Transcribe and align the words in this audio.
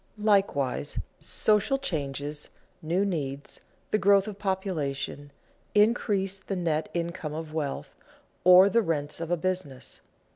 Likewise, 0.17 0.97
social 1.19 1.77
changes, 1.77 2.49
new 2.81 3.05
needs, 3.05 3.61
the 3.91 3.99
growth 3.99 4.27
of 4.27 4.39
population, 4.39 5.29
increase 5.75 6.39
the 6.39 6.55
net 6.55 6.89
income 6.95 7.35
of 7.35 7.53
wealth, 7.53 7.93
or 8.43 8.67
the 8.67 8.81
rents 8.81 9.21
of 9.21 9.29
a 9.29 9.37
business. 9.37 10.01